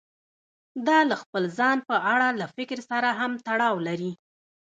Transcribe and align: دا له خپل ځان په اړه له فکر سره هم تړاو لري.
دا 0.87 0.99
له 1.09 1.15
خپل 1.21 1.43
ځان 1.57 1.77
په 1.89 1.95
اړه 2.13 2.27
له 2.39 2.47
فکر 2.55 2.79
سره 2.89 3.09
هم 3.19 3.31
تړاو 3.47 3.75
لري. 3.87 4.11